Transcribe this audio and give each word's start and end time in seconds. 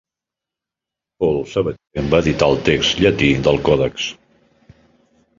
Paul 1.23 1.35
Sabatier 1.51 2.05
va 2.13 2.21
editar 2.25 2.47
el 2.53 2.57
text 2.69 3.03
llatí 3.03 3.29
del 3.49 3.59
còdex. 3.69 4.07